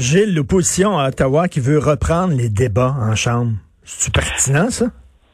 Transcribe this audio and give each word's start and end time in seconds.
Gilles, 0.00 0.34
l'opposition 0.34 0.98
à 0.98 1.08
Ottawa 1.08 1.48
qui 1.48 1.60
veut 1.60 1.78
reprendre 1.78 2.34
les 2.34 2.48
débats 2.48 2.94
en 2.98 3.14
Chambre. 3.14 3.52
C'est 3.84 4.12
pertinent, 4.12 4.70
ça? 4.70 4.86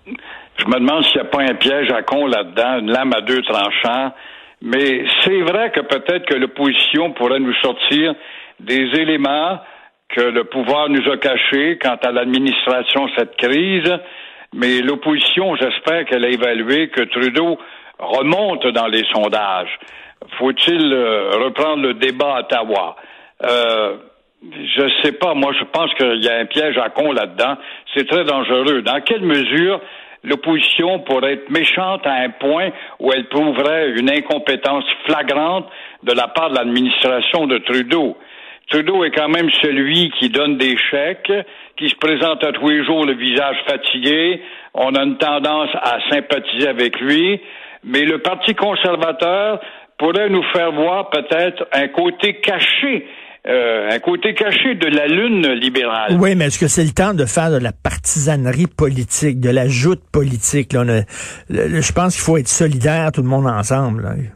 Je 0.06 0.64
me 0.66 0.80
demande 0.80 1.04
s'il 1.04 1.20
n'y 1.20 1.26
a 1.26 1.30
pas 1.30 1.42
un 1.42 1.54
piège 1.54 1.90
à 1.92 2.02
con 2.02 2.26
là-dedans, 2.26 2.80
une 2.80 2.90
lame 2.90 3.12
à 3.12 3.20
deux 3.20 3.42
tranchants. 3.42 4.12
Mais 4.62 5.04
c'est 5.22 5.42
vrai 5.42 5.70
que 5.70 5.80
peut-être 5.80 6.26
que 6.26 6.34
l'opposition 6.34 7.12
pourrait 7.12 7.40
nous 7.40 7.54
sortir 7.62 8.14
des 8.60 8.88
éléments 8.94 9.60
que 10.08 10.20
le 10.20 10.44
pouvoir 10.44 10.88
nous 10.88 11.10
a 11.10 11.16
cachés 11.18 11.78
quant 11.78 11.98
à 12.02 12.10
l'administration 12.10 13.06
de 13.06 13.10
cette 13.18 13.36
crise. 13.36 13.92
Mais 14.54 14.80
l'opposition, 14.80 15.54
j'espère 15.56 16.06
qu'elle 16.06 16.24
a 16.24 16.28
évalué 16.28 16.88
que 16.88 17.02
Trudeau 17.02 17.58
remonte 17.98 18.66
dans 18.68 18.86
les 18.86 19.04
sondages. 19.12 19.78
Faut-il 20.38 20.92
euh, 20.92 21.30
reprendre 21.44 21.82
le 21.82 21.94
débat 21.94 22.36
à 22.36 22.40
Ottawa? 22.40 22.96
Euh, 23.44 23.96
je 24.52 24.88
sais 25.02 25.12
pas. 25.12 25.34
Moi, 25.34 25.52
je 25.58 25.64
pense 25.64 25.92
qu'il 25.94 26.22
y 26.22 26.28
a 26.28 26.38
un 26.38 26.46
piège 26.46 26.78
à 26.78 26.90
con 26.90 27.12
là-dedans. 27.12 27.56
C'est 27.94 28.06
très 28.08 28.24
dangereux. 28.24 28.82
Dans 28.82 29.00
quelle 29.00 29.22
mesure 29.22 29.80
l'opposition 30.24 31.00
pourrait 31.00 31.34
être 31.34 31.50
méchante 31.50 32.06
à 32.06 32.14
un 32.14 32.30
point 32.30 32.70
où 32.98 33.12
elle 33.12 33.28
prouverait 33.28 33.90
une 33.90 34.10
incompétence 34.10 34.84
flagrante 35.04 35.68
de 36.02 36.12
la 36.12 36.28
part 36.28 36.50
de 36.50 36.56
l'administration 36.56 37.46
de 37.46 37.58
Trudeau? 37.58 38.16
Trudeau 38.68 39.04
est 39.04 39.12
quand 39.12 39.28
même 39.28 39.50
celui 39.62 40.10
qui 40.18 40.28
donne 40.28 40.56
des 40.56 40.76
chèques, 40.90 41.32
qui 41.76 41.88
se 41.88 41.94
présente 41.96 42.42
à 42.42 42.52
tous 42.52 42.68
les 42.68 42.84
jours 42.84 43.04
le 43.04 43.14
visage 43.14 43.56
fatigué. 43.66 44.42
On 44.74 44.94
a 44.94 45.04
une 45.04 45.18
tendance 45.18 45.70
à 45.74 45.98
sympathiser 46.10 46.68
avec 46.68 46.98
lui. 47.00 47.40
Mais 47.84 48.02
le 48.02 48.18
Parti 48.18 48.54
conservateur 48.56 49.60
pourrait 49.98 50.28
nous 50.28 50.42
faire 50.52 50.72
voir 50.72 51.10
peut-être 51.10 51.66
un 51.72 51.86
côté 51.88 52.40
caché 52.40 53.06
euh, 53.48 53.90
un 53.90 53.98
côté 54.00 54.34
caché 54.34 54.74
de 54.74 54.86
la 54.86 55.06
lune 55.06 55.46
libérale. 55.52 56.16
Oui, 56.18 56.34
mais 56.34 56.46
est-ce 56.46 56.58
que 56.58 56.68
c'est 56.68 56.84
le 56.84 56.90
temps 56.90 57.14
de 57.14 57.24
faire 57.26 57.50
de 57.50 57.58
la 57.58 57.72
partisanerie 57.72 58.66
politique, 58.66 59.38
de 59.38 59.50
la 59.50 59.68
joute 59.68 60.02
politique? 60.10 60.72
Là, 60.72 61.04
je 61.48 61.92
pense 61.92 62.14
qu'il 62.14 62.22
faut 62.22 62.36
être 62.38 62.48
solidaire, 62.48 63.12
tout 63.12 63.22
le 63.22 63.28
monde 63.28 63.46
ensemble. 63.46 64.32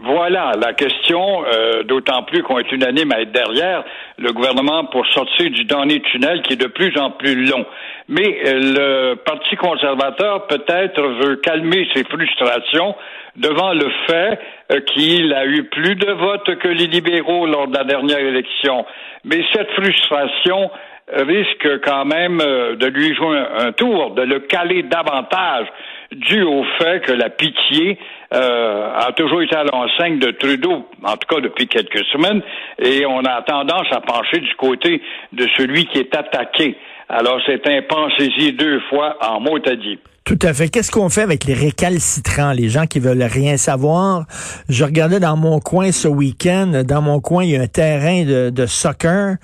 Voilà 0.00 0.52
la 0.62 0.74
question, 0.74 1.44
euh, 1.44 1.82
d'autant 1.82 2.22
plus 2.22 2.44
qu'on 2.44 2.60
est 2.60 2.70
unanime 2.70 3.10
à 3.10 3.20
être 3.20 3.32
derrière 3.32 3.82
le 4.16 4.32
gouvernement 4.32 4.84
pour 4.84 5.04
sortir 5.08 5.50
du 5.50 5.64
dernier 5.64 6.00
tunnel 6.02 6.40
qui 6.42 6.52
est 6.52 6.56
de 6.56 6.68
plus 6.68 6.96
en 6.96 7.10
plus 7.10 7.46
long. 7.46 7.66
Mais 8.08 8.38
euh, 8.46 8.52
le 8.54 9.14
Parti 9.16 9.56
conservateur 9.56 10.46
peut-être 10.46 11.02
veut 11.02 11.36
calmer 11.36 11.88
ses 11.94 12.04
frustrations 12.04 12.94
devant 13.34 13.72
le 13.72 13.90
fait 14.06 14.38
euh, 14.70 14.80
qu'il 14.82 15.34
a 15.34 15.46
eu 15.46 15.64
plus 15.64 15.96
de 15.96 16.12
votes 16.12 16.54
que 16.58 16.68
les 16.68 16.86
libéraux 16.86 17.46
lors 17.46 17.66
de 17.66 17.76
la 17.76 17.84
dernière 17.84 18.20
élection. 18.20 18.86
Mais 19.24 19.42
cette 19.52 19.70
frustration 19.72 20.70
risque 21.10 21.80
quand 21.84 22.04
même 22.04 22.36
de 22.36 22.86
lui 22.86 23.14
jouer 23.14 23.38
un 23.58 23.72
tour, 23.72 24.10
de 24.10 24.22
le 24.22 24.40
caler 24.40 24.82
davantage 24.82 25.66
dû 26.12 26.42
au 26.42 26.64
fait 26.78 27.00
que 27.00 27.12
la 27.12 27.30
pitié 27.30 27.98
euh, 28.32 28.92
a 28.94 29.12
toujours 29.12 29.42
été 29.42 29.56
à 29.56 29.64
l'enseigne 29.64 30.18
de 30.18 30.32
Trudeau, 30.32 30.86
en 31.02 31.16
tout 31.16 31.34
cas 31.34 31.40
depuis 31.40 31.66
quelques 31.66 32.04
semaines, 32.06 32.42
et 32.78 33.06
on 33.06 33.20
a 33.20 33.42
tendance 33.42 33.86
à 33.90 34.00
pencher 34.00 34.40
du 34.40 34.54
côté 34.56 35.00
de 35.32 35.46
celui 35.56 35.86
qui 35.86 35.98
est 35.98 36.14
attaqué. 36.14 36.76
Alors 37.08 37.40
c'est 37.46 37.66
un 37.66 37.82
pensez-y 37.82 38.52
deux 38.52 38.80
fois 38.90 39.16
en 39.26 39.40
mot 39.40 39.56
à 39.56 39.76
dit. 39.76 39.98
Tout 40.28 40.38
à 40.42 40.52
fait. 40.52 40.68
Qu'est-ce 40.68 40.90
qu'on 40.90 41.08
fait 41.08 41.22
avec 41.22 41.46
les 41.46 41.54
récalcitrants, 41.54 42.52
les 42.52 42.68
gens 42.68 42.84
qui 42.84 43.00
veulent 43.00 43.22
rien 43.22 43.56
savoir? 43.56 44.26
Je 44.68 44.84
regardais 44.84 45.20
dans 45.20 45.38
mon 45.38 45.58
coin 45.58 45.90
ce 45.90 46.06
week-end, 46.06 46.82
dans 46.86 47.00
mon 47.00 47.18
coin, 47.20 47.44
il 47.44 47.52
y 47.52 47.56
a 47.56 47.62
un 47.62 47.66
terrain 47.66 48.24
de, 48.26 48.66
soccer, 48.66 49.36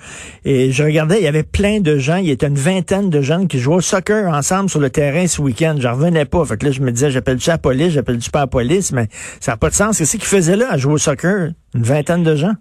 et 0.43 0.71
je 0.71 0.83
regardais, 0.83 1.17
il 1.17 1.23
y 1.23 1.27
avait 1.27 1.41
plein 1.41 1.79
de 1.79 1.97
gens, 1.97 2.17
il 2.17 2.27
y 2.27 2.29
était 2.29 2.45
une 2.45 2.53
vingtaine 2.53 3.09
de 3.09 3.21
jeunes 3.21 3.47
qui 3.47 3.57
jouaient 3.57 3.77
au 3.77 3.81
soccer 3.81 4.31
ensemble 4.31 4.69
sur 4.69 4.79
le 4.79 4.91
terrain 4.91 5.25
ce 5.25 5.41
week-end. 5.41 5.73
J'en 5.79 5.93
revenais 5.93 6.25
pas. 6.25 6.45
Fait 6.45 6.55
que 6.55 6.67
là, 6.67 6.71
je 6.71 6.81
me 6.81 6.91
disais, 6.91 7.09
j'appelle-tu 7.09 7.49
la 7.49 7.57
police, 7.57 7.93
j'appelle-tu 7.93 8.29
pas 8.29 8.41
la 8.41 8.47
police, 8.47 8.74
mais 8.93 9.07
ça 9.39 9.53
n'a 9.53 9.57
pas 9.57 9.69
de 9.69 9.73
sens. 9.73 9.97
Qu'est-ce 9.97 10.17
qu'ils 10.17 10.25
faisaient 10.25 10.55
là 10.55 10.71
à 10.71 10.77
jouer 10.77 10.93
au 10.93 10.97
soccer? 10.97 11.49
Une 11.73 11.83
vingtaine 11.83 12.23
de 12.23 12.35
gens? 12.35 12.53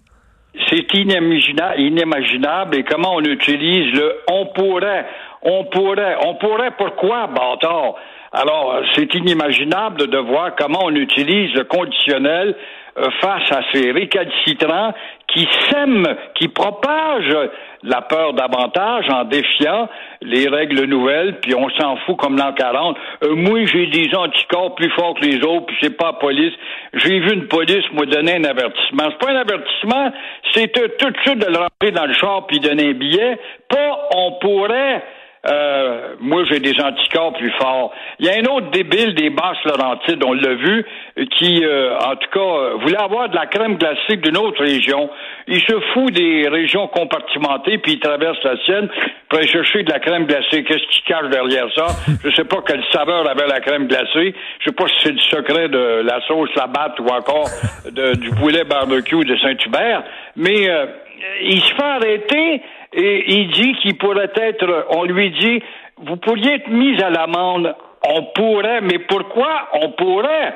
C'est 0.70 0.86
inimaginable, 0.94 2.76
et 2.76 2.84
comment 2.84 3.14
on 3.14 3.20
utilise 3.20 3.92
le 3.92 4.16
on 4.30 4.46
pourrait, 4.54 5.06
on 5.42 5.64
pourrait, 5.64 6.16
on 6.24 6.36
pourrait 6.36 6.70
pourquoi, 6.76 7.26
bâtard? 7.26 7.94
Alors, 8.32 8.80
c'est 8.94 9.14
inimaginable 9.14 10.08
de 10.08 10.18
voir 10.18 10.54
comment 10.56 10.80
on 10.84 10.94
utilise 10.94 11.54
le 11.54 11.64
conditionnel 11.64 12.56
euh, 12.96 13.08
face 13.20 13.50
à 13.50 13.60
ces 13.72 13.90
récalcitrants 13.92 14.92
qui 15.28 15.48
sèment, 15.70 16.16
qui 16.34 16.48
propagent 16.48 17.48
la 17.84 18.00
peur 18.00 18.32
davantage 18.32 19.04
en 19.10 19.24
défiant 19.24 19.88
les 20.22 20.48
règles 20.48 20.84
nouvelles, 20.84 21.38
puis 21.40 21.54
on 21.54 21.68
s'en 21.78 21.96
fout 21.98 22.16
comme 22.16 22.36
l'an 22.36 22.52
40. 22.54 22.96
Euh, 23.24 23.34
moi, 23.34 23.66
j'ai 23.66 23.86
des 23.86 24.14
anticorps 24.14 24.74
plus 24.74 24.90
forts 24.90 25.14
que 25.14 25.26
les 25.26 25.44
autres, 25.44 25.66
puis 25.66 25.76
c'est 25.82 25.96
pas 25.96 26.06
la 26.06 26.12
police. 26.14 26.54
J'ai 26.94 27.20
vu 27.20 27.34
une 27.34 27.46
police 27.46 27.84
me 27.92 28.06
donner 28.06 28.36
un 28.36 28.44
avertissement. 28.44 29.04
C'est 29.10 29.18
pas 29.18 29.32
un 29.32 29.36
avertissement, 29.36 30.12
c'est 30.52 30.72
tout 30.72 31.10
de 31.10 31.16
suite 31.24 31.38
de 31.38 31.46
le 31.46 31.58
rentrer 31.58 31.90
dans 31.92 32.06
le 32.06 32.14
char 32.14 32.46
puis 32.46 32.58
donner 32.58 32.88
un 32.88 32.94
billet. 32.94 33.38
Pas 33.68 34.08
on 34.16 34.32
pourrait 34.40 35.02
euh, 35.46 36.14
moi, 36.20 36.44
j'ai 36.50 36.58
des 36.58 36.74
anticorps 36.80 37.34
plus 37.34 37.50
forts. 37.60 37.92
Il 38.18 38.26
y 38.26 38.30
a 38.30 38.34
un 38.38 38.44
autre 38.54 38.70
débile 38.70 39.14
des 39.14 39.30
basses 39.30 39.62
Laurentides, 39.64 40.22
on 40.24 40.32
l'a 40.32 40.54
vu, 40.54 40.86
qui, 41.38 41.64
euh, 41.64 41.98
en 41.98 42.16
tout 42.16 42.30
cas, 42.32 42.40
euh, 42.40 42.74
voulait 42.80 43.00
avoir 43.00 43.28
de 43.28 43.36
la 43.36 43.46
crème 43.46 43.76
glacée 43.76 44.16
d'une 44.16 44.38
autre 44.38 44.62
région. 44.62 45.10
Il 45.46 45.60
se 45.60 45.78
fout 45.92 46.12
des 46.12 46.48
régions 46.48 46.88
compartimentées, 46.88 47.78
puis 47.78 47.92
il 47.92 48.00
traverse 48.00 48.38
la 48.42 48.56
sienne 48.64 48.88
pour 49.28 49.38
aller 49.38 49.48
chercher 49.48 49.82
de 49.82 49.92
la 49.92 49.98
crème 49.98 50.24
glacée. 50.24 50.64
Qu'est-ce 50.64 50.86
qui 50.88 51.02
cache 51.02 51.28
derrière 51.28 51.66
ça? 51.74 51.86
Je 52.24 52.30
sais 52.34 52.44
pas 52.44 52.62
quelle 52.66 52.84
saveur 52.92 53.28
avait 53.28 53.46
la 53.46 53.60
crème 53.60 53.86
glacée. 53.86 54.34
Je 54.60 54.64
sais 54.70 54.74
pas 54.74 54.86
si 54.88 54.94
c'est 55.02 55.12
du 55.12 55.22
secret 55.22 55.68
de 55.68 56.02
la 56.04 56.20
sauce 56.26 56.54
labatte 56.56 56.98
ou 57.00 57.06
encore 57.08 57.48
du 57.92 58.30
poulet 58.30 58.64
barbecue 58.64 59.24
de 59.24 59.36
Saint-Hubert, 59.36 60.04
mais 60.36 60.68
il 61.42 61.60
se 61.60 61.74
fait 61.74 61.82
arrêter 61.82 62.62
et 62.94 63.24
il 63.34 63.50
dit 63.50 63.74
qu'il 63.82 63.96
pourrait 63.98 64.32
être, 64.36 64.86
on 64.90 65.04
lui 65.04 65.30
dit, 65.30 65.62
vous 65.98 66.16
pourriez 66.16 66.54
être 66.54 66.68
mis 66.68 67.00
à 67.02 67.10
l'amende. 67.10 67.74
On 68.06 68.22
pourrait, 68.34 68.80
mais 68.82 68.98
pourquoi? 69.00 69.68
On 69.72 69.90
pourrait? 69.90 70.54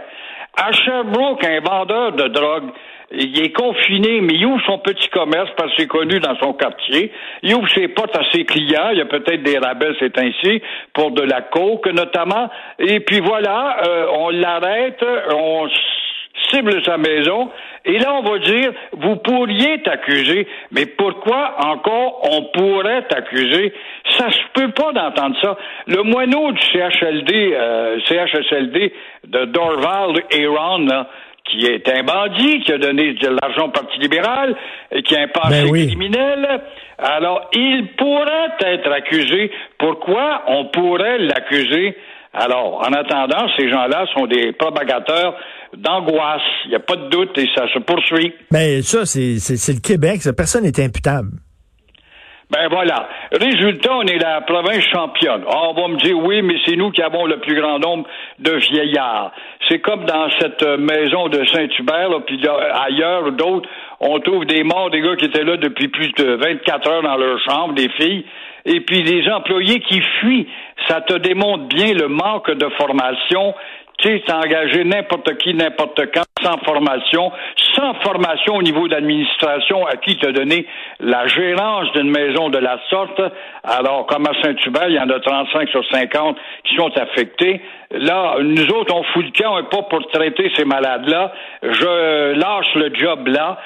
À 0.56 0.72
Sherbrooke, 0.72 1.44
un 1.44 1.60
vendeur 1.60 2.12
de 2.12 2.28
drogue, 2.28 2.70
il 3.10 3.42
est 3.42 3.52
confiné, 3.52 4.20
mais 4.20 4.34
il 4.34 4.44
ouvre 4.44 4.62
son 4.66 4.78
petit 4.78 5.08
commerce 5.08 5.50
parce 5.56 5.70
que 5.70 5.82
c'est 5.82 5.86
connu 5.86 6.20
dans 6.20 6.36
son 6.38 6.52
quartier. 6.52 7.10
Il 7.42 7.54
ouvre 7.54 7.68
ses 7.70 7.88
portes 7.88 8.16
à 8.16 8.22
ses 8.32 8.44
clients. 8.44 8.90
Il 8.92 8.98
y 8.98 9.00
a 9.00 9.06
peut-être 9.06 9.42
des 9.42 9.58
rabais, 9.58 9.92
c'est 9.98 10.18
ainsi, 10.18 10.60
pour 10.92 11.12
de 11.12 11.22
la 11.22 11.42
coke 11.42 11.86
notamment. 11.86 12.50
Et 12.78 13.00
puis 13.00 13.20
voilà, 13.20 13.78
euh, 13.86 14.06
on 14.12 14.30
l'arrête, 14.30 15.02
on 15.34 15.68
cible 16.50 16.82
sa 16.84 16.98
maison, 16.98 17.50
et 17.84 17.98
là, 17.98 18.14
on 18.14 18.22
va 18.22 18.38
dire, 18.38 18.72
vous 18.92 19.16
pourriez 19.16 19.82
t'accuser, 19.82 20.46
mais 20.72 20.86
pourquoi 20.86 21.54
encore 21.58 22.20
on 22.30 22.42
pourrait 22.58 23.02
t'accuser? 23.08 23.72
Ça 24.16 24.30
se 24.30 24.40
peut 24.52 24.70
pas 24.72 24.92
d'entendre 24.92 25.36
ça. 25.40 25.56
Le 25.86 26.02
moineau 26.02 26.52
du 26.52 26.60
CHLD, 26.60 27.54
euh, 27.54 27.98
CHSLD 28.06 28.92
de 29.26 29.44
Dorval, 29.46 30.22
Aaron, 30.32 31.06
qui 31.44 31.66
est 31.66 31.88
un 31.88 32.02
bandit, 32.02 32.60
qui 32.60 32.72
a 32.72 32.78
donné 32.78 33.14
de 33.14 33.28
l'argent 33.28 33.66
au 33.66 33.70
Parti 33.70 33.98
libéral, 33.98 34.54
et 34.92 35.02
qui 35.02 35.16
a 35.16 35.22
un 35.22 35.28
passé 35.28 35.70
ben 35.70 35.86
criminel. 35.86 36.60
Alors, 36.98 37.48
il 37.52 37.86
pourrait 37.96 38.52
être 38.60 38.92
accusé. 38.92 39.50
Pourquoi 39.78 40.42
on 40.48 40.66
pourrait 40.66 41.18
l'accuser? 41.18 41.96
Alors, 42.34 42.86
en 42.86 42.92
attendant, 42.92 43.48
ces 43.56 43.68
gens-là 43.70 44.04
sont 44.14 44.26
des 44.26 44.52
propagateurs 44.52 45.34
d'angoisse. 45.76 46.42
Il 46.64 46.70
n'y 46.70 46.76
a 46.76 46.80
pas 46.80 46.96
de 46.96 47.08
doute 47.08 47.36
et 47.38 47.48
ça 47.54 47.66
se 47.72 47.78
poursuit. 47.80 48.32
Mais 48.50 48.82
ça, 48.82 49.04
c'est 49.06 49.36
le 49.36 49.80
Québec. 49.80 50.20
Personne 50.36 50.64
n'est 50.64 50.80
imputable. 50.84 51.30
Ben 52.50 52.66
voilà. 52.70 53.10
Résultat, 53.30 53.94
on 53.94 54.06
est 54.06 54.16
la 54.16 54.40
province 54.40 54.82
championne. 54.90 55.42
Ah, 55.46 55.68
on 55.68 55.74
va 55.74 55.88
me 55.88 55.96
dire 55.98 56.16
oui, 56.16 56.40
mais 56.40 56.54
c'est 56.64 56.76
nous 56.76 56.90
qui 56.90 57.02
avons 57.02 57.26
le 57.26 57.40
plus 57.40 57.60
grand 57.60 57.78
nombre 57.78 58.08
de 58.38 58.52
vieillards. 58.52 59.32
C'est 59.68 59.80
comme 59.80 60.06
dans 60.06 60.30
cette 60.40 60.62
maison 60.62 61.28
de 61.28 61.44
Saint-Hubert, 61.44 62.08
puis 62.24 62.40
ailleurs 62.48 63.26
ou 63.26 63.30
d'autres, 63.32 63.68
on 64.00 64.18
trouve 64.20 64.46
des 64.46 64.64
morts, 64.64 64.90
des 64.90 65.02
gars 65.02 65.16
qui 65.16 65.26
étaient 65.26 65.44
là 65.44 65.58
depuis 65.58 65.88
plus 65.88 66.10
de 66.12 66.36
24 66.36 66.90
heures 66.90 67.02
dans 67.02 67.16
leur 67.18 67.38
chambre, 67.40 67.74
des 67.74 67.90
filles, 67.90 68.24
et 68.64 68.80
puis 68.80 69.02
des 69.02 69.28
employés 69.28 69.80
qui 69.80 70.00
fuient. 70.20 70.48
Ça 70.88 71.02
te 71.02 71.18
démontre 71.18 71.64
bien 71.64 71.92
le 71.92 72.08
manque 72.08 72.50
de 72.50 72.68
formation 72.78 73.54
tu 73.98 74.08
sais, 74.08 74.32
engagé 74.32 74.84
n'importe 74.84 75.36
qui, 75.38 75.54
n'importe 75.54 76.00
quand 76.14 76.22
sans 76.42 76.58
formation, 76.58 77.32
sans 77.74 77.94
formation 77.94 78.56
au 78.56 78.62
niveau 78.62 78.86
d'administration 78.88 79.86
à 79.86 79.96
qui 79.96 80.16
te 80.16 80.28
donné 80.30 80.66
la 81.00 81.26
gérance 81.26 81.90
d'une 81.92 82.10
maison 82.10 82.48
de 82.48 82.58
la 82.58 82.78
sorte. 82.90 83.20
Alors, 83.64 84.06
comme 84.06 84.26
à 84.26 84.32
Saint-Hubert, 84.42 84.88
il 84.88 84.94
y 84.94 85.00
en 85.00 85.10
a 85.10 85.18
35 85.18 85.68
sur 85.70 85.84
50 85.90 86.36
qui 86.64 86.76
sont 86.76 86.96
affectés. 86.96 87.60
Là, 87.90 88.36
nous 88.40 88.68
autres, 88.68 88.94
on 88.94 89.02
fout 89.02 89.24
le 89.24 89.32
camp, 89.32 89.62
pas 89.64 89.82
pour 89.82 90.06
traiter 90.08 90.50
ces 90.54 90.64
malades-là. 90.64 91.32
Je 91.62 92.34
lâche 92.34 92.74
le 92.74 92.94
job 92.94 93.26
là. 93.26 93.58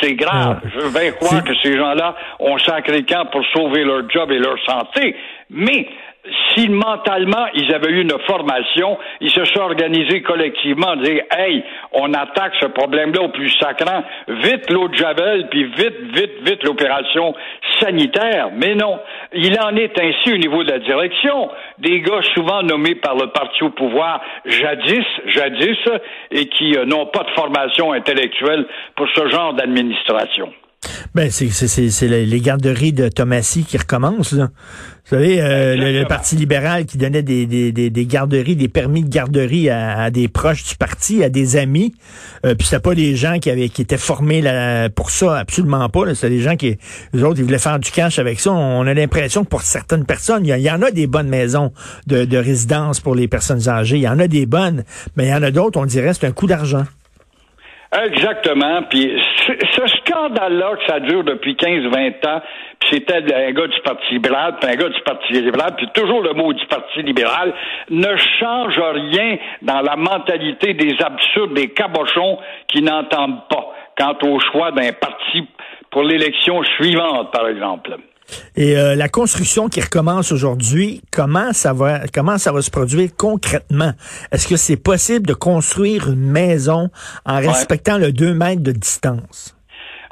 C'est 0.00 0.14
grave. 0.14 0.60
Je 0.74 0.80
veux 0.80 0.92
bien 0.92 1.10
croire 1.12 1.42
que 1.42 1.54
ces 1.62 1.76
gens-là 1.76 2.14
ont 2.38 2.58
sacré 2.58 3.02
camp 3.02 3.26
pour 3.26 3.44
sauver 3.54 3.84
leur 3.84 4.08
job 4.10 4.30
et 4.30 4.38
leur 4.38 4.58
santé. 4.64 5.16
Mais 5.50 5.88
si 6.54 6.68
mentalement 6.68 7.46
ils 7.54 7.72
avaient 7.74 7.92
eu 7.92 8.02
une 8.02 8.18
formation, 8.26 8.98
ils 9.20 9.30
se 9.30 9.44
sont 9.46 9.60
organisés 9.60 10.22
collectivement, 10.22 10.96
dire 10.96 11.22
Hey, 11.30 11.64
on 11.92 12.12
attaque 12.12 12.52
ce 12.60 12.66
problème-là 12.66 13.22
au 13.22 13.28
plus 13.28 13.50
sacrant, 13.58 14.02
vite 14.28 14.70
l'eau 14.70 14.88
de 14.88 14.94
Javel, 14.94 15.48
puis 15.50 15.64
vite, 15.64 16.14
vite, 16.14 16.42
vite 16.42 16.62
l'opération 16.64 17.34
sanitaire. 17.80 18.50
Mais 18.54 18.74
non, 18.74 18.98
il 19.32 19.58
en 19.60 19.74
est 19.76 19.98
ainsi 19.98 20.32
au 20.32 20.36
niveau 20.36 20.62
de 20.62 20.70
la 20.70 20.78
direction. 20.78 21.50
Des 21.78 22.00
gars 22.00 22.20
souvent 22.34 22.62
nommés 22.62 22.96
par 22.96 23.14
le 23.14 23.28
parti 23.28 23.62
au 23.64 23.70
pouvoir 23.70 24.20
jadis, 24.44 25.06
jadis, 25.26 25.78
et 26.30 26.46
qui 26.46 26.76
euh, 26.76 26.84
n'ont 26.84 27.06
pas 27.06 27.24
de 27.24 27.30
formation 27.30 27.92
intellectuelle 27.92 28.66
pour 28.96 29.08
ce 29.14 29.28
genre 29.28 29.54
d'administration. 29.54 30.52
Ben, 31.14 31.30
c'est 31.30 32.08
les 32.08 32.40
garderies 32.40 32.92
de 32.92 33.08
Thomasy 33.08 33.64
qui 33.64 33.76
recommencent, 33.78 34.32
là. 34.32 34.50
Vous 35.10 35.16
savez, 35.16 35.40
euh, 35.40 35.74
le, 35.74 36.06
Parti 36.06 36.36
libéral 36.36 36.84
qui 36.84 36.96
donnait 36.96 37.24
des, 37.24 37.44
des, 37.44 37.72
des, 37.72 38.06
garderies, 38.06 38.54
des 38.54 38.68
permis 38.68 39.02
de 39.02 39.08
garderie 39.08 39.68
à, 39.68 40.08
des 40.12 40.28
proches 40.28 40.62
du 40.62 40.76
parti, 40.76 41.24
à 41.24 41.28
des 41.28 41.56
amis. 41.56 41.94
Euh, 42.46 42.54
puis 42.54 42.68
c'était 42.68 42.80
pas 42.80 42.94
des 42.94 43.16
gens 43.16 43.40
qui 43.40 43.50
avaient 43.50 43.68
qui 43.70 43.82
étaient 43.82 43.98
formés 43.98 44.40
là, 44.40 44.88
pour 44.88 45.10
ça, 45.10 45.38
absolument 45.38 45.88
pas. 45.88 46.14
C'était 46.14 46.30
des 46.30 46.40
gens 46.40 46.54
qui, 46.54 46.78
eux 47.16 47.26
autres, 47.26 47.40
ils 47.40 47.44
voulaient 47.44 47.58
faire 47.58 47.80
du 47.80 47.90
cash 47.90 48.20
avec 48.20 48.38
ça. 48.38 48.52
On 48.52 48.86
a 48.86 48.94
l'impression 48.94 49.42
que 49.42 49.48
pour 49.48 49.62
certaines 49.62 50.04
personnes, 50.04 50.46
il 50.46 50.56
y, 50.56 50.70
en 50.70 50.82
a 50.82 50.92
des 50.92 51.08
bonnes 51.08 51.28
maisons 51.28 51.72
de, 52.06 52.24
de 52.24 52.36
résidence 52.36 53.00
pour 53.00 53.16
les 53.16 53.26
personnes 53.26 53.68
âgées. 53.68 53.96
Il 53.96 54.02
y 54.02 54.08
en 54.08 54.20
a 54.20 54.28
des 54.28 54.46
bonnes, 54.46 54.84
mais 55.16 55.26
il 55.26 55.30
y 55.30 55.34
en 55.34 55.42
a 55.42 55.50
d'autres, 55.50 55.80
on 55.80 55.86
dirait, 55.86 56.14
c'est 56.14 56.26
un 56.26 56.32
coup 56.32 56.46
d'argent. 56.46 56.84
Exactement. 57.92 58.82
Puis 58.88 59.20
ce 59.48 59.86
scandale-là 59.86 60.76
que 60.76 60.86
ça 60.86 61.00
dure 61.00 61.24
depuis 61.24 61.54
15-20 61.54 62.26
ans, 62.28 62.40
puis 62.78 62.90
c'était 62.92 63.34
un 63.34 63.50
gars 63.50 63.66
du 63.66 63.80
Parti 63.80 64.14
libéral, 64.14 64.56
puis 64.60 64.70
un 64.70 64.76
gars 64.76 64.88
du 64.88 65.00
Parti 65.00 65.32
libéral, 65.32 65.74
puis 65.76 65.88
toujours 65.92 66.22
le 66.22 66.32
mot 66.34 66.52
du 66.52 66.64
Parti 66.66 67.02
libéral, 67.02 67.52
ne 67.90 68.16
change 68.38 68.78
rien 68.78 69.38
dans 69.62 69.80
la 69.80 69.96
mentalité 69.96 70.74
des 70.74 70.94
absurdes, 71.02 71.54
des 71.54 71.70
cabochons 71.70 72.38
qui 72.68 72.80
n'entendent 72.80 73.48
pas 73.48 73.74
quant 73.98 74.16
au 74.22 74.38
choix 74.38 74.70
d'un 74.70 74.92
parti 74.92 75.48
pour 75.90 76.04
l'élection 76.04 76.62
suivante, 76.62 77.32
par 77.32 77.48
exemple. 77.48 77.96
Et 78.56 78.76
euh, 78.76 78.94
la 78.94 79.08
construction 79.08 79.68
qui 79.68 79.80
recommence 79.80 80.32
aujourd'hui, 80.32 81.02
comment 81.12 81.52
ça 81.52 81.72
va 81.72 82.00
comment 82.12 82.38
ça 82.38 82.52
va 82.52 82.62
se 82.62 82.70
produire 82.70 83.10
concrètement? 83.16 83.92
Est-ce 84.32 84.48
que 84.48 84.56
c'est 84.56 84.76
possible 84.82 85.26
de 85.26 85.34
construire 85.34 86.08
une 86.08 86.30
maison 86.30 86.90
en 87.24 87.38
respectant 87.38 87.98
le 87.98 88.12
2 88.12 88.34
mètres 88.34 88.62
de 88.62 88.72
distance? 88.72 89.56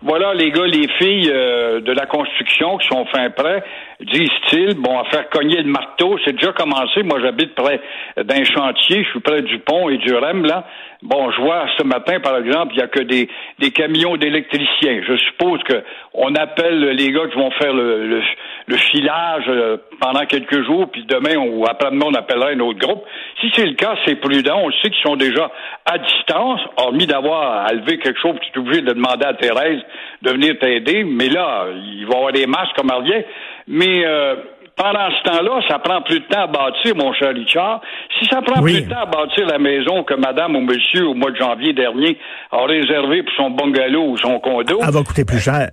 Voilà, 0.03 0.33
les 0.33 0.53
gars, 0.53 0.67
les 0.67 0.87
filles 0.99 1.29
euh, 1.29 1.81
de 1.81 1.93
la 1.93 2.07
construction 2.07 2.79
qui 2.79 2.87
sont 2.87 3.05
fin 3.07 3.31
prêts, 3.31 3.65
disent-ils, 4.01 4.75
bon, 4.75 4.99
à 4.99 5.05
faire 5.07 5.29
cogner 5.29 5.63
le 5.63 5.71
marteau, 5.71 6.19
c'est 6.25 6.33
déjà 6.33 6.53
commencé. 6.53 7.03
Moi, 7.03 7.21
j'habite 7.21 7.55
près 7.55 7.81
d'un 8.17 8.45
chantier, 8.45 9.03
je 9.03 9.11
suis 9.11 9.21
près 9.21 9.43
du 9.43 9.59
pont 9.59 9.89
et 9.89 9.99
du 9.99 10.15
REM, 10.15 10.45
là. 10.45 10.65
Bon, 11.03 11.31
je 11.31 11.41
vois 11.41 11.67
ce 11.79 11.85
matin, 11.85 12.19
par 12.19 12.37
exemple, 12.39 12.73
il 12.75 12.79
n'y 12.79 12.83
a 12.83 12.89
que 12.89 13.01
des, 13.01 13.29
des 13.61 13.71
camions 13.71 14.17
d'électriciens. 14.17 15.01
Je 15.07 15.17
suppose 15.17 15.63
que 15.63 15.85
on 16.13 16.35
appelle 16.35 16.81
les 16.81 17.13
gars 17.13 17.29
qui 17.29 17.37
vont 17.37 17.53
faire 17.53 17.73
le, 17.73 18.21
le, 18.67 18.77
filage 18.77 19.45
euh, 19.49 19.77
pendant 20.01 20.27
quelques 20.27 20.65
jours, 20.65 20.91
puis 20.91 21.05
demain 21.05 21.37
ou 21.37 21.65
après-demain, 21.69 22.07
on 22.09 22.15
appellera 22.15 22.49
un 22.49 22.59
autre 22.59 22.81
groupe. 22.81 23.05
Si 23.41 23.49
c'est 23.55 23.67
le 23.67 23.75
cas, 23.75 23.95
c'est 24.05 24.17
prudent. 24.17 24.61
On 24.61 24.73
sait 24.73 24.91
qu'ils 24.91 25.03
sont 25.05 25.15
déjà 25.15 25.53
à 25.85 25.99
distance, 25.99 26.61
hormis 26.77 27.07
d'avoir 27.07 27.67
à 27.67 27.73
lever 27.73 27.99
quelque 27.99 28.21
chose, 28.21 28.35
tu 28.41 28.59
es 28.59 28.59
obligé 28.59 28.81
de 28.81 28.93
demander 28.93 29.25
à 29.25 29.35
Thérèse 29.35 29.81
de 30.23 30.31
venir 30.31 30.59
t'aider. 30.59 31.05
Mais 31.05 31.29
là, 31.29 31.67
il 31.77 32.07
va 32.07 32.15
y 32.15 32.17
avoir 32.17 32.33
des 32.33 32.47
masques 32.47 32.75
comme 32.77 32.91
rien. 32.91 33.23
Mais 33.69 34.05
euh, 34.05 34.37
pendant 34.77 35.11
ce 35.11 35.31
temps-là, 35.31 35.61
ça 35.69 35.79
prend 35.79 36.01
plus 36.03 36.21
de 36.21 36.25
temps 36.27 36.43
à 36.43 36.47
bâtir, 36.47 36.95
mon 36.97 37.13
cher 37.13 37.35
Richard. 37.35 37.81
Si 38.19 38.27
ça 38.27 38.41
prend 38.43 38.63
plus 38.63 38.83
de 38.83 38.89
temps 38.89 39.03
à 39.03 39.07
bâtir 39.07 39.47
la 39.47 39.59
maison 39.59 40.05
que 40.05 40.15
madame 40.15 40.57
ou 40.57 40.61
monsieur 40.61 41.07
au 41.07 41.15
mois 41.15 41.31
de 41.31 41.37
janvier 41.37 41.73
dernier 41.73 42.17
a 42.51 42.65
réservé 42.65 43.23
pour 43.23 43.33
son 43.37 43.51
bungalow 43.51 44.11
ou 44.11 44.17
son 44.17 44.39
condo. 44.41 44.79
Elle 44.81 44.95
va 44.95 45.03
coûter 45.03 45.25
plus 45.25 45.41
cher. 45.41 45.71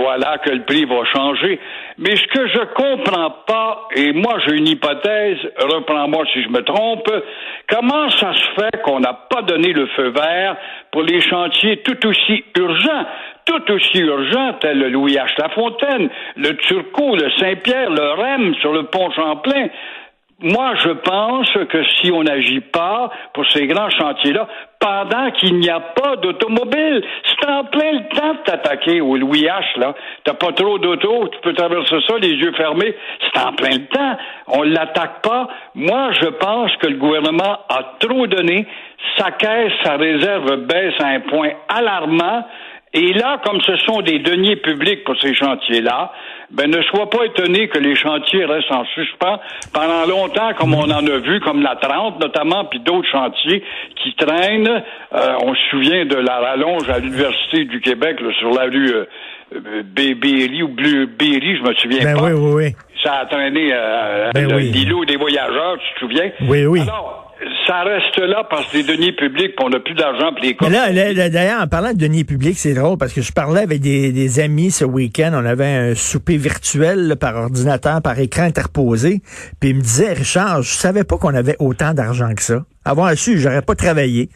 Voilà 0.00 0.38
que 0.38 0.50
le 0.50 0.62
prix 0.62 0.86
va 0.86 1.04
changer. 1.04 1.60
Mais 1.98 2.16
ce 2.16 2.26
que 2.28 2.46
je 2.46 2.60
comprends 2.74 3.30
pas, 3.46 3.88
et 3.94 4.12
moi 4.12 4.38
j'ai 4.46 4.56
une 4.56 4.68
hypothèse, 4.68 5.36
reprends-moi 5.58 6.24
si 6.32 6.42
je 6.42 6.48
me 6.48 6.62
trompe, 6.62 7.10
comment 7.68 8.08
ça 8.08 8.32
se 8.32 8.60
fait 8.60 8.82
qu'on 8.82 9.00
n'a 9.00 9.12
pas 9.12 9.42
donné 9.42 9.74
le 9.74 9.86
feu 9.88 10.08
vert 10.08 10.56
pour 10.90 11.02
les 11.02 11.20
chantiers 11.20 11.82
tout 11.82 12.06
aussi 12.06 12.42
urgents, 12.56 13.04
tout 13.44 13.72
aussi 13.72 13.98
urgents, 13.98 14.54
tels 14.60 14.78
le 14.78 14.88
Louis 14.88 15.16
H. 15.16 15.38
Lafontaine, 15.38 16.08
le 16.36 16.56
Turcot, 16.56 17.16
le 17.16 17.30
Saint-Pierre, 17.38 17.90
le 17.90 18.12
REM 18.12 18.54
sur 18.54 18.72
le 18.72 18.84
pont 18.84 19.10
Champlain, 19.10 19.68
moi, 20.42 20.74
je 20.82 20.90
pense 20.90 21.52
que 21.68 21.84
si 21.96 22.10
on 22.10 22.22
n'agit 22.22 22.60
pas 22.60 23.10
pour 23.34 23.44
ces 23.50 23.66
grands 23.66 23.90
chantiers-là, 23.90 24.48
pendant 24.78 25.30
qu'il 25.32 25.58
n'y 25.58 25.68
a 25.68 25.80
pas 25.80 26.16
d'automobile, 26.16 27.04
c'est 27.28 27.50
en 27.50 27.64
plein 27.64 27.92
le 27.92 28.08
temps 28.16 28.32
de 28.32 28.38
t'attaquer 28.44 29.02
au 29.02 29.16
Louis 29.16 29.42
H, 29.42 29.78
là. 29.78 29.94
T'as 30.24 30.32
pas 30.32 30.52
trop 30.52 30.78
d'auto, 30.78 31.28
tu 31.28 31.38
peux 31.42 31.52
traverser 31.52 31.96
ça 32.08 32.16
les 32.18 32.32
yeux 32.32 32.52
fermés. 32.52 32.96
C'est 33.20 33.40
en 33.40 33.52
plein 33.52 33.76
le 33.76 33.86
temps. 33.86 34.16
On 34.48 34.62
l'attaque 34.62 35.20
pas. 35.20 35.48
Moi, 35.74 36.12
je 36.12 36.28
pense 36.28 36.74
que 36.76 36.86
le 36.86 36.96
gouvernement 36.96 37.58
a 37.68 37.96
trop 37.98 38.26
donné. 38.26 38.66
Sa 39.18 39.32
caisse, 39.32 39.72
sa 39.84 39.96
réserve 39.96 40.56
baisse 40.64 40.94
à 41.00 41.08
un 41.08 41.20
point 41.20 41.50
alarmant. 41.68 42.46
Et 42.92 43.12
là, 43.12 43.40
comme 43.44 43.60
ce 43.60 43.76
sont 43.86 44.02
des 44.02 44.18
deniers 44.18 44.56
publics 44.56 45.04
pour 45.04 45.14
ces 45.20 45.32
chantiers-là, 45.32 46.10
ben 46.50 46.68
ne 46.68 46.82
sois 46.82 47.08
pas 47.08 47.24
étonné 47.24 47.68
que 47.68 47.78
les 47.78 47.94
chantiers 47.94 48.44
restent 48.44 48.72
en 48.72 48.84
suspens 48.86 49.38
pendant 49.72 50.06
longtemps, 50.06 50.52
comme 50.58 50.74
on 50.74 50.90
en 50.90 51.06
a 51.06 51.18
vu, 51.18 51.38
comme 51.38 51.62
la 51.62 51.76
30 51.76 52.20
notamment, 52.20 52.64
puis 52.64 52.80
d'autres 52.80 53.08
chantiers 53.08 53.62
qui 54.02 54.12
traînent. 54.16 54.82
Euh, 55.12 55.34
on 55.44 55.54
se 55.54 55.60
souvient 55.70 56.04
de 56.04 56.16
la 56.16 56.40
rallonge 56.40 56.90
à 56.90 56.98
l'Université 56.98 57.64
du 57.64 57.80
Québec 57.80 58.18
sur 58.40 58.50
la 58.50 58.64
rue 58.64 58.92
euh, 58.92 59.04
ou 59.52 60.68
Bleu 60.68 61.06
Berry, 61.06 61.58
je 61.58 61.62
me 61.62 61.74
souviens 61.74 62.04
ben 62.04 62.16
pas. 62.16 62.24
Oui, 62.24 62.32
oui, 62.32 62.52
oui. 62.54 62.74
Ça 63.04 63.20
a 63.20 63.26
traîné 63.26 63.70
euh, 63.72 64.30
ben 64.34 64.48
des 64.48 65.16
voyageurs, 65.16 65.78
tu 65.78 65.94
te 65.94 65.98
souviens? 66.00 66.30
Oui, 66.40 66.66
oui 66.66 66.80
ça 67.70 67.82
reste 67.82 68.18
là 68.18 68.44
parce 68.50 68.66
que 68.66 68.78
les 68.78 68.82
deniers 68.82 69.12
publics, 69.12 69.52
on 69.62 69.70
n'a 69.70 69.78
plus 69.78 69.94
d'argent 69.94 70.32
pour 70.32 70.42
les 70.42 70.56
là, 70.92 71.28
d'ailleurs, 71.28 71.62
en 71.62 71.68
parlant 71.68 71.92
de 71.92 71.98
deniers 71.98 72.24
publics, 72.24 72.58
c'est 72.58 72.74
drôle 72.74 72.98
parce 72.98 73.12
que 73.12 73.22
je 73.22 73.32
parlais 73.32 73.60
avec 73.60 73.80
des, 73.80 74.40
amis 74.40 74.72
ce 74.72 74.84
week-end. 74.84 75.30
On 75.34 75.44
avait 75.44 75.66
un 75.66 75.94
souper 75.94 76.36
virtuel 76.36 77.14
par 77.20 77.36
ordinateur, 77.36 78.02
par 78.02 78.18
écran 78.18 78.42
interposé. 78.42 79.22
Puis 79.60 79.70
ils 79.70 79.76
me 79.76 79.82
disaient, 79.82 80.14
Richard, 80.14 80.62
je 80.62 80.72
savais 80.72 81.04
pas 81.04 81.16
qu'on 81.16 81.34
avait 81.34 81.54
autant 81.60 81.94
d'argent 81.94 82.34
que 82.34 82.42
ça. 82.42 82.64
Avoir 82.84 83.16
su, 83.16 83.38
j'aurais 83.38 83.62
pas 83.62 83.76
travaillé. 83.76 84.30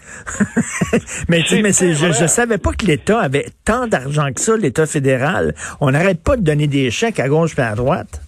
mais 1.29 1.43
mais 1.61 1.73
je, 1.73 1.93
je 1.93 2.27
savais 2.27 2.59
pas 2.59 2.71
que 2.73 2.87
l'État 2.87 3.19
avait 3.19 3.47
tant 3.65 3.89
d'argent 3.89 4.33
que 4.33 4.41
ça, 4.41 4.57
l'État 4.57 4.87
fédéral. 4.87 5.55
On 5.81 5.91
n'arrête 5.91 6.23
pas 6.23 6.37
de 6.37 6.43
donner 6.43 6.69
des 6.69 6.93
chèques 6.93 7.19
à 7.19 7.29
gauche 7.29 7.59
et 7.59 7.63
à 7.63 7.75
droite. 7.75 8.24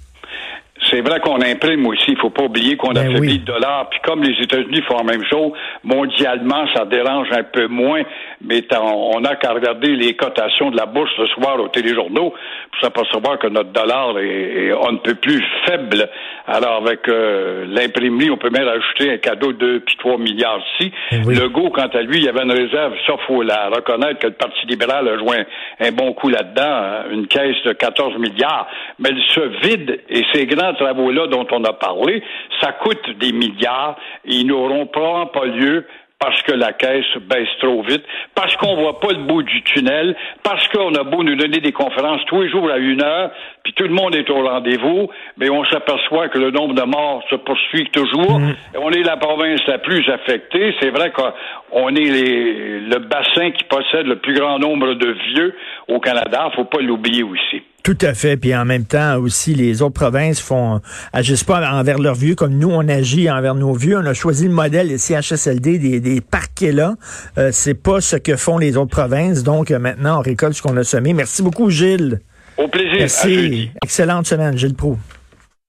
C'est 0.90 1.00
vrai 1.00 1.20
qu'on 1.20 1.40
imprime 1.40 1.86
aussi. 1.86 2.12
Il 2.12 2.18
faut 2.18 2.30
pas 2.30 2.44
oublier 2.44 2.76
qu'on 2.76 2.90
a 2.90 3.02
ben 3.02 3.10
affaiblit 3.10 3.38
le 3.38 3.44
dollar. 3.44 3.88
Puis 3.90 4.00
comme 4.04 4.22
les 4.22 4.40
États-Unis 4.42 4.82
font 4.82 4.98
la 4.98 5.04
même 5.04 5.24
chose, 5.24 5.52
mondialement, 5.84 6.66
ça 6.74 6.84
dérange 6.84 7.28
un 7.32 7.42
peu 7.42 7.66
moins. 7.66 8.02
Mais 8.42 8.62
on 8.80 9.20
n'a 9.20 9.36
qu'à 9.36 9.52
regarder 9.52 9.96
les 9.96 10.14
cotations 10.14 10.70
de 10.70 10.76
la 10.76 10.86
bourse 10.86 11.10
ce 11.16 11.26
soir 11.26 11.60
aux 11.60 11.68
téléjournaux 11.68 12.30
pour 12.30 12.80
s'apercevoir 12.80 13.38
que 13.38 13.48
notre 13.48 13.70
dollar 13.70 14.18
est, 14.18 14.72
on 14.72 14.92
ne 14.92 14.98
peut 14.98 15.14
plus 15.14 15.42
faible. 15.66 16.08
Alors 16.46 16.82
avec 16.82 17.08
euh, 17.08 17.64
l'imprimerie, 17.68 18.30
on 18.30 18.36
peut 18.36 18.50
même 18.50 18.68
ajouter 18.68 19.12
un 19.12 19.18
cadeau 19.18 19.52
de 19.52 19.58
2 19.58 19.80
puis 19.80 19.96
3 19.98 20.18
milliards 20.18 20.60
ici. 20.78 20.92
Ben 21.10 21.22
le 21.26 21.48
go, 21.48 21.70
quant 21.70 21.88
à 21.88 22.02
lui, 22.02 22.18
il 22.18 22.24
y 22.24 22.28
avait 22.28 22.42
une 22.42 22.52
réserve. 22.52 22.94
Ça, 23.06 23.14
faut 23.26 23.42
la 23.42 23.68
reconnaître 23.68 24.20
que 24.20 24.26
le 24.28 24.34
Parti 24.34 24.66
libéral 24.66 25.08
a 25.08 25.18
joué 25.18 25.38
un, 25.80 25.92
bon 25.92 26.12
coup 26.12 26.28
là-dedans, 26.28 26.62
hein. 26.62 27.04
une 27.10 27.26
caisse 27.26 27.56
de 27.64 27.72
14 27.72 28.18
milliards. 28.18 28.68
Mais 28.98 29.10
ce 29.34 29.40
vide 29.66 30.00
et 30.08 30.22
ces 30.32 30.46
grands 30.46 30.75
travaux-là 30.76 31.26
dont 31.26 31.46
on 31.50 31.64
a 31.64 31.72
parlé, 31.72 32.22
ça 32.60 32.72
coûte 32.72 33.10
des 33.18 33.32
milliards 33.32 33.96
et 34.24 34.34
ils 34.36 34.46
n'auront 34.46 34.86
probablement 34.86 35.26
pas 35.26 35.44
lieu 35.46 35.86
parce 36.18 36.40
que 36.42 36.52
la 36.52 36.72
caisse 36.72 37.04
baisse 37.28 37.48
trop 37.60 37.82
vite, 37.82 38.02
parce 38.34 38.56
qu'on 38.56 38.74
voit 38.76 39.00
pas 39.00 39.12
le 39.12 39.24
bout 39.24 39.42
du 39.42 39.62
tunnel, 39.62 40.16
parce 40.42 40.66
qu'on 40.68 40.94
a 40.94 41.04
beau 41.04 41.22
nous 41.22 41.36
donner 41.36 41.60
des 41.60 41.72
conférences 41.72 42.22
tous 42.26 42.42
les 42.42 42.50
jours 42.50 42.70
à 42.70 42.78
une 42.78 43.02
heure, 43.02 43.30
puis 43.62 43.74
tout 43.74 43.84
le 43.84 43.90
monde 43.90 44.14
est 44.14 44.28
au 44.30 44.42
rendez-vous, 44.42 45.10
mais 45.36 45.50
on 45.50 45.64
s'aperçoit 45.66 46.28
que 46.28 46.38
le 46.38 46.50
nombre 46.50 46.74
de 46.74 46.82
morts 46.82 47.22
se 47.28 47.36
poursuit 47.36 47.90
toujours. 47.90 48.40
Mm. 48.40 48.54
On 48.78 48.90
est 48.92 49.02
la 49.02 49.18
province 49.18 49.60
la 49.66 49.78
plus 49.78 50.08
affectée. 50.08 50.74
C'est 50.80 50.90
vrai 50.90 51.12
qu'on 51.12 51.88
est 51.94 52.10
les, 52.10 52.80
le 52.80 52.98
bassin 52.98 53.50
qui 53.50 53.64
possède 53.64 54.06
le 54.06 54.16
plus 54.16 54.34
grand 54.34 54.58
nombre 54.58 54.94
de 54.94 55.08
vieux 55.34 55.54
au 55.88 56.00
Canada. 56.00 56.50
Faut 56.54 56.64
pas 56.64 56.80
l'oublier 56.80 57.24
aussi. 57.24 57.62
Tout 57.86 57.98
à 58.00 58.14
fait. 58.14 58.36
Puis 58.36 58.52
en 58.52 58.64
même 58.64 58.84
temps 58.84 59.16
aussi, 59.18 59.54
les 59.54 59.80
autres 59.80 59.94
provinces 59.94 60.40
font 60.40 60.80
agissent 61.12 61.44
pas 61.44 61.70
envers 61.70 62.00
leurs 62.00 62.16
vieux 62.16 62.34
comme 62.34 62.54
nous 62.58 62.68
on 62.68 62.88
agit 62.88 63.30
envers 63.30 63.54
nos 63.54 63.74
vieux. 63.74 63.96
On 63.96 64.06
a 64.06 64.12
choisi 64.12 64.48
le 64.48 64.52
modèle 64.52 64.88
des 64.88 64.98
CHSLD, 64.98 65.78
des, 65.78 66.00
des 66.00 66.20
parquets 66.20 66.72
là. 66.72 66.96
Euh, 67.38 67.50
c'est 67.52 67.74
pas 67.74 68.00
ce 68.00 68.16
que 68.16 68.34
font 68.34 68.58
les 68.58 68.76
autres 68.76 68.90
provinces. 68.90 69.44
Donc 69.44 69.70
euh, 69.70 69.78
maintenant, 69.78 70.18
on 70.18 70.20
récolte 70.20 70.54
ce 70.54 70.62
qu'on 70.62 70.76
a 70.76 70.82
semé. 70.82 71.12
Merci 71.12 71.44
beaucoup, 71.44 71.70
Gilles. 71.70 72.18
Au 72.58 72.66
plaisir. 72.66 72.96
Merci. 72.98 73.70
Excellente 73.84 74.26
semaine, 74.26 74.58
Gilles 74.58 74.74
Proux. 74.74 74.98